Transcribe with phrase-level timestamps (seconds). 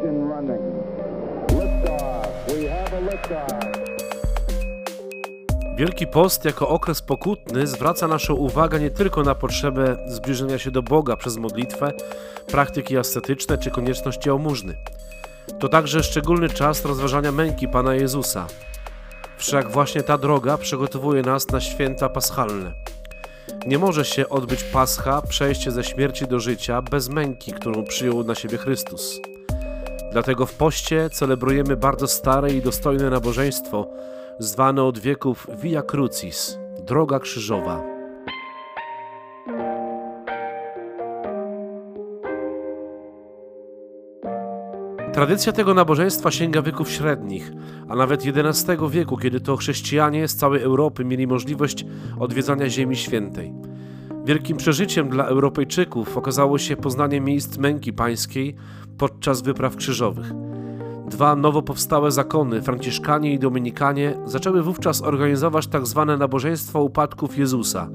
[0.00, 0.60] engine running.
[1.50, 2.26] Liftoff.
[2.46, 3.80] We have a liftoff.
[5.76, 10.82] Wielki Post jako okres pokutny zwraca naszą uwagę nie tylko na potrzebę zbliżenia się do
[10.82, 11.92] Boga przez modlitwę,
[12.46, 14.76] praktyki ascetyczne czy konieczność jałmużny.
[15.58, 18.46] To także szczególny czas rozważania męki Pana Jezusa.
[19.36, 22.72] Wszak właśnie ta droga przygotowuje nas na święta paschalne.
[23.66, 28.34] Nie może się odbyć pascha, przejście ze śmierci do życia, bez męki, którą przyjął na
[28.34, 29.20] siebie Chrystus.
[30.12, 33.86] Dlatego w poście celebrujemy bardzo stare i dostojne nabożeństwo,
[34.38, 37.82] zwane od wieków Via Crucis, droga krzyżowa.
[45.12, 47.52] Tradycja tego nabożeństwa sięga wieków średnich,
[47.88, 51.84] a nawet XI wieku, kiedy to chrześcijanie z całej Europy mieli możliwość
[52.20, 53.52] odwiedzania Ziemi Świętej.
[54.24, 58.56] Wielkim przeżyciem dla Europejczyków okazało się poznanie miejsc męki pańskiej
[59.00, 60.32] podczas wypraw krzyżowych.
[61.06, 66.04] Dwa nowo powstałe zakony, Franciszkanie i Dominikanie, zaczęły wówczas organizować tzw.
[66.08, 67.88] Tak nabożeństwo upadków Jezusa.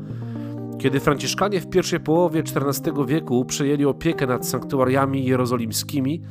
[0.78, 6.22] Kiedy Franciszkanie w pierwszej połowie XIV wieku przejęli opiekę nad sanktuariami jerozolimskimi,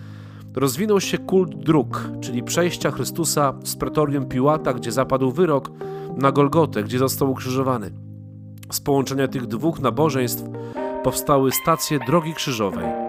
[0.57, 5.71] rozwinął się kult dróg, czyli przejścia Chrystusa z pretorium Piłata, gdzie zapadł wyrok,
[6.17, 7.91] na Golgotę, gdzie został ukrzyżowany.
[8.73, 10.45] Z połączenia tych dwóch nabożeństw
[11.03, 13.04] powstały stacje drogi krzyżowej.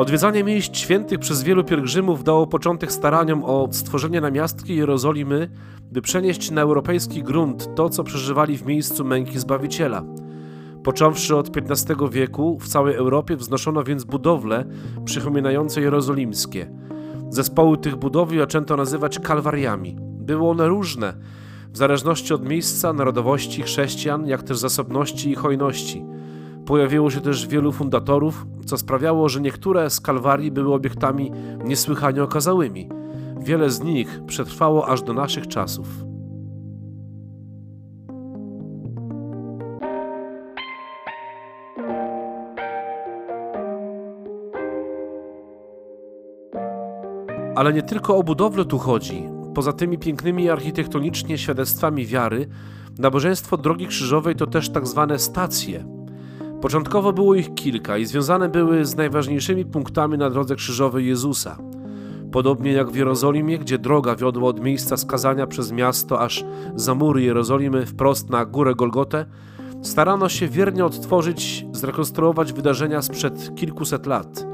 [0.00, 5.50] Odwiedzanie miejsc świętych przez wielu pielgrzymów dało początek staraniom o stworzenie namiastki Jerozolimy,
[5.92, 10.04] by przenieść na europejski grunt to, co przeżywali w miejscu męki Zbawiciela.
[10.84, 14.64] Począwszy od XV wieku, w całej Europie wznoszono więc budowle
[15.04, 16.70] przypominające jerozolimskie.
[17.30, 19.96] Zespoły tych budowli zaczęto nazywać kalwariami.
[20.00, 21.14] Były one różne,
[21.72, 26.04] w zależności od miejsca, narodowości chrześcijan, jak też zasobności i hojności.
[26.70, 31.32] Pojawiło się też wielu fundatorów, co sprawiało, że niektóre z kalwarii były obiektami
[31.64, 32.88] niesłychanie okazałymi.
[33.40, 35.86] Wiele z nich przetrwało aż do naszych czasów.
[47.56, 49.28] Ale nie tylko o budowlę tu chodzi.
[49.54, 52.48] Poza tymi pięknymi architektonicznie świadectwami wiary,
[52.98, 55.99] nabożeństwo Drogi Krzyżowej to też tak zwane stacje.
[56.62, 61.58] Początkowo było ich kilka i związane były z najważniejszymi punktami na drodze krzyżowej Jezusa.
[62.32, 66.44] Podobnie jak w Jerozolimie, gdzie droga wiodła od miejsca skazania przez miasto aż
[66.74, 69.26] za mury Jerozolimy wprost na górę Golgotę,
[69.82, 74.46] starano się wiernie odtworzyć, zrekonstruować wydarzenia sprzed kilkuset lat–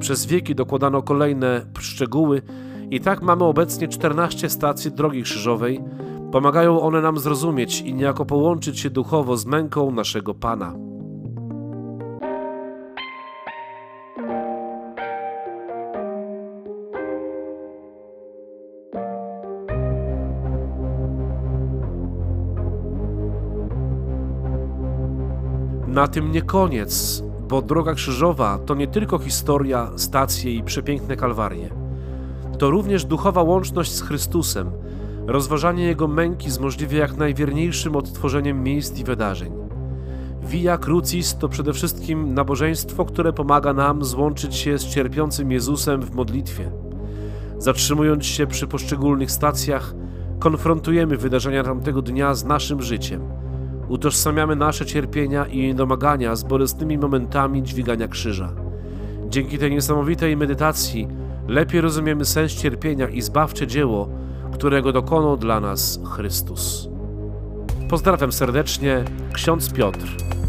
[0.00, 2.42] przez wieki dokładano kolejne szczegóły
[2.90, 5.80] i tak mamy obecnie 14 stacji drogi krzyżowej.
[6.32, 10.89] Pomagają one nam zrozumieć i niejako połączyć się duchowo z męką naszego Pana.
[25.90, 31.70] Na tym nie koniec bo droga krzyżowa to nie tylko historia, stacje i przepiękne kalwarie.
[32.58, 34.70] To również duchowa łączność z Chrystusem,
[35.26, 39.52] rozważanie Jego męki z możliwie jak najwierniejszym odtworzeniem miejsc i wydarzeń.
[40.42, 46.14] Via Crucis to przede wszystkim nabożeństwo, które pomaga nam złączyć się z cierpiącym Jezusem w
[46.14, 46.72] modlitwie.
[47.58, 49.94] Zatrzymując się przy poszczególnych stacjach,
[50.38, 53.22] konfrontujemy wydarzenia tamtego dnia z naszym życiem–
[53.90, 58.52] utożsamiamy nasze cierpienia i domagania z bolesnymi momentami dźwigania krzyża.
[59.28, 61.08] Dzięki tej niesamowitej medytacji
[61.48, 64.08] lepiej rozumiemy sens cierpienia i zbawcze dzieło,
[64.52, 66.88] którego dokonał dla nas Chrystus.
[67.88, 70.39] Pozdrawiam serdecznie, ksiądz Piotr.